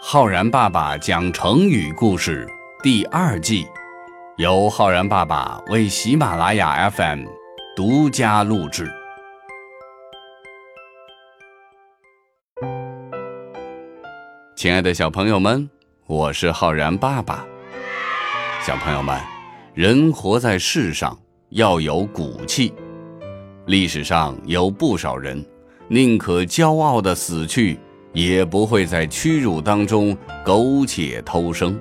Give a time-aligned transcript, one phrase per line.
[0.00, 2.48] 浩然爸爸讲成语故事
[2.84, 3.66] 第二季，
[4.36, 7.24] 由浩然爸爸为喜马拉雅 FM
[7.74, 8.88] 独家录制。
[14.54, 15.68] 亲爱的小朋友们，
[16.06, 17.44] 我是浩然爸爸。
[18.64, 19.20] 小朋友们，
[19.74, 21.18] 人活在世上
[21.50, 22.72] 要有骨气。
[23.66, 25.44] 历史上有不少人
[25.88, 27.78] 宁可骄傲的死去。
[28.12, 31.78] 也不会在屈辱当中苟且偷生。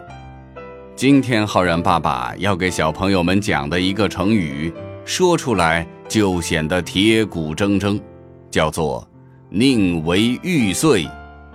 [0.95, 4.73] 今天浩然爸爸要给小朋友们讲的一个成语，
[5.05, 8.01] 说出来就显得铁骨铮铮，
[8.49, 9.07] 叫做
[9.49, 11.07] “宁为玉碎，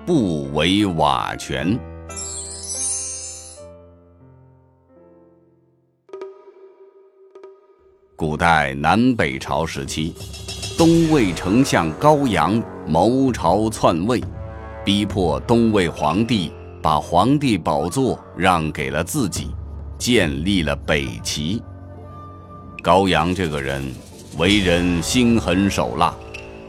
[0.07, 1.79] 不为瓦全”。
[8.15, 10.15] 古代南北朝时期，
[10.79, 14.23] 东魏丞相高阳谋朝篡位。
[14.85, 19.55] 逼迫东魏皇帝把皇帝宝座让给了自己，
[19.97, 21.63] 建立了北齐。
[22.83, 23.95] 高阳这个人
[24.39, 26.13] 为人心狠手辣，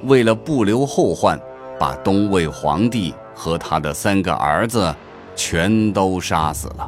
[0.03, 1.39] 为了不留后患，
[1.79, 4.93] 把东魏皇帝和他的三个儿子
[5.35, 6.87] 全都杀死了。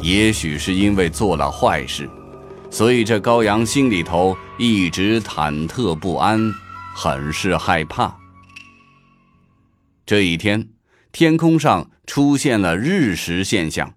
[0.00, 2.10] 也许是因为做了坏事，
[2.70, 6.52] 所以这高阳心里头一直忐忑不安，
[6.96, 8.12] 很是害怕。
[10.04, 10.68] 这一天，
[11.12, 13.94] 天空上出现了日食现象。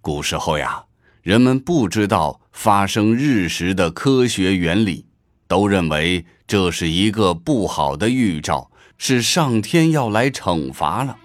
[0.00, 0.84] 古时候呀，
[1.22, 5.06] 人们不知道发生日食的科学原理，
[5.46, 11.16] 都认为这是一个不好的预兆，是上天要来惩罚了。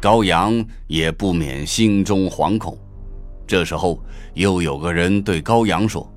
[0.00, 2.78] 高阳也不免心中惶恐。
[3.48, 4.00] 这时候，
[4.34, 6.08] 又有个人对高阳说：“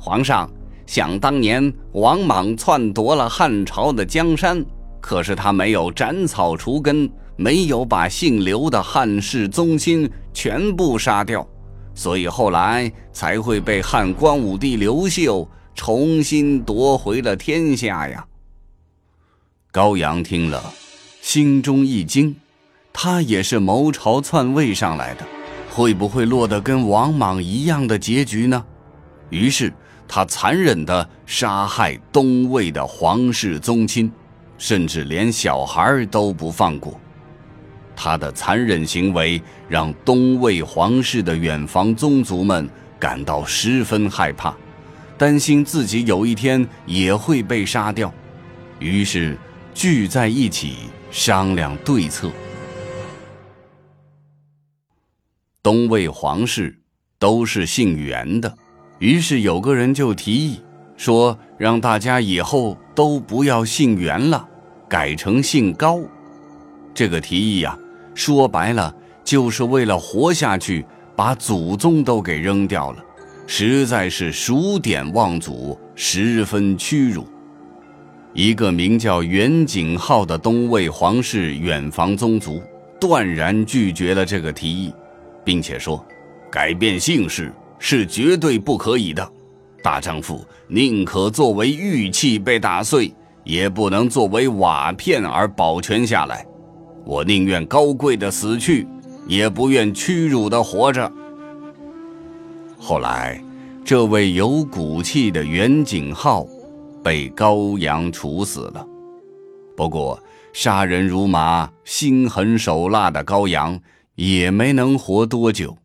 [0.00, 0.50] 皇上，
[0.86, 4.64] 想当年王莽篡夺了汉朝的江山。”
[5.00, 11.46] 可是他没有斩草除根，没有把姓刘的汉室宗亲全部杀掉，
[11.94, 18.24] 所以后来才会被汉光武帝刘秀重新夺回了天下呀。
[19.72, 20.62] 高阳听了，
[21.22, 22.36] 心中一惊，
[22.92, 25.26] 他也是谋朝篡位上来的，
[25.70, 28.64] 会不会落得跟王莽一样的结局呢？
[29.30, 29.72] 于是
[30.08, 34.10] 他残忍地杀害东魏的皇室宗亲。
[34.60, 37.00] 甚至连小孩都不放过，
[37.96, 39.40] 他的残忍行为
[39.70, 44.54] 让东魏皇室的远房宗族们感到十分害怕，
[45.16, 48.12] 担心自己有一天也会被杀掉，
[48.78, 49.34] 于是
[49.72, 50.74] 聚在一起
[51.10, 52.30] 商量对策。
[55.62, 56.78] 东魏皇室
[57.18, 58.54] 都是姓袁的，
[58.98, 60.60] 于是有个人就提议
[60.98, 64.48] 说，让大家以后都不要姓袁了。
[64.90, 66.00] 改成姓高，
[66.92, 67.78] 这个提议呀，
[68.12, 68.92] 说白了
[69.22, 70.84] 就是为了活下去，
[71.14, 73.04] 把祖宗都给扔掉了，
[73.46, 77.24] 实在是数典忘祖，十分屈辱。
[78.34, 82.60] 一个名叫袁景浩的东魏皇室远房宗族
[83.00, 84.92] 断然拒绝了这个提议，
[85.44, 86.04] 并且说，
[86.50, 89.32] 改变姓氏是绝对不可以的，
[89.84, 93.14] 大丈夫宁可作为玉器被打碎。
[93.50, 96.46] 也不能作为瓦片而保全下来，
[97.04, 98.86] 我宁愿高贵的死去，
[99.26, 101.10] 也不愿屈辱的活着。
[102.78, 103.42] 后来，
[103.84, 106.46] 这位有骨气的袁景浩
[107.02, 108.86] 被高阳处死了。
[109.76, 110.22] 不过，
[110.52, 113.80] 杀人如麻、心狠手辣的高阳
[114.14, 115.76] 也没能活多久，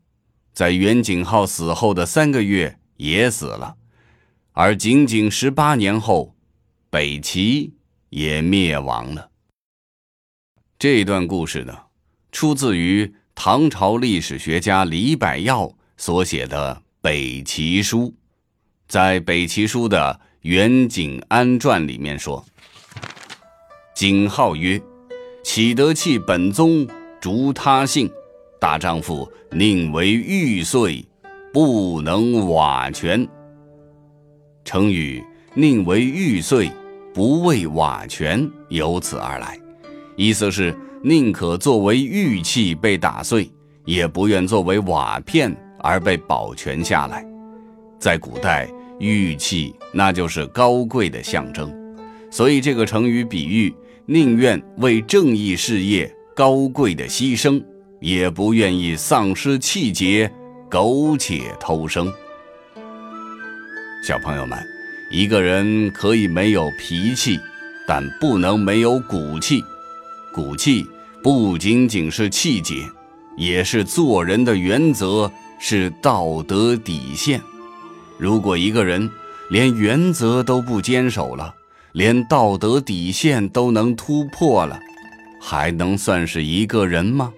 [0.53, 3.73] 在袁景浩死后的三个月也死了，
[4.51, 6.34] 而仅仅十八年后。
[6.95, 7.73] 北齐
[8.09, 9.29] 也灭亡了。
[10.79, 11.77] 这段故事呢，
[12.31, 18.03] 出自于唐朝历史学家李百药所写的《北齐书》。
[18.87, 22.45] 在《北齐书》的《袁景安传》里面说
[23.93, 24.81] ：“景浩曰
[25.43, 26.87] ：‘岂得弃本宗，
[27.19, 28.09] 逐他姓？
[28.57, 31.05] 大丈夫宁为玉碎，
[31.51, 33.27] 不能瓦全。’
[34.63, 35.21] 成语
[35.55, 36.71] ‘宁为玉碎’。”
[37.15, 39.57] 不为瓦全，由此而来，
[40.17, 43.49] 意思是宁可作为玉器被打碎，
[43.85, 47.25] 也不愿作为瓦片而被保全下来。
[47.97, 48.69] 在古代，
[48.99, 51.73] 玉器那就是高贵的象征，
[52.29, 53.73] 所以这个成语比喻
[54.05, 57.63] 宁愿为正义事业高贵的牺牲，
[58.01, 60.29] 也不愿意丧失气节，
[60.69, 62.11] 苟且偷生。
[64.05, 64.59] 小朋友们。
[65.11, 67.39] 一个人可以没有脾气，
[67.87, 69.63] 但不能没有骨气。
[70.33, 70.85] 骨气
[71.23, 72.87] 不仅仅是气节，
[73.37, 77.41] 也是做人的原则，是道德底线。
[78.17, 79.09] 如果一个人
[79.49, 81.53] 连原则都不坚守了，
[81.93, 84.79] 连道德底线都能突破了，
[85.39, 87.31] 还能算是一个人吗？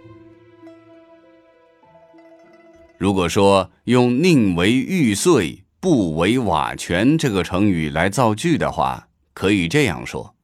[2.97, 10.35] 如果说用“宁为玉碎，不为瓦全”这个成语来造句的话，可以这样说：“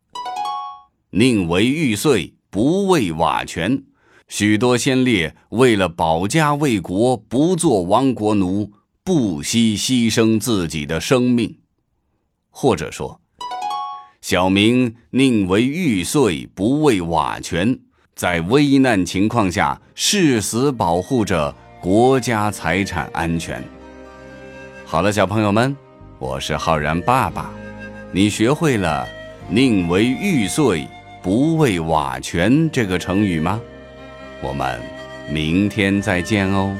[1.12, 3.83] 宁为玉碎，不为瓦全。”
[4.30, 8.71] 许多先烈为了保家卫国，不做亡国奴，
[9.03, 11.59] 不惜牺牲自己的生命。
[12.50, 13.19] 或者说，
[14.21, 17.80] 小明宁为玉碎，不为瓦全，
[18.15, 21.56] 在危难情况下誓死保护着。
[21.81, 23.62] 国家财产安全。
[24.94, 25.75] 好了，小朋友们，
[26.19, 27.50] 我是浩然爸爸。
[28.12, 29.07] 你学会了
[29.50, 30.88] “宁为玉碎，
[31.19, 33.60] 不为瓦全”这个成语吗？
[34.40, 34.80] 我们
[35.31, 36.78] 明天再见哦。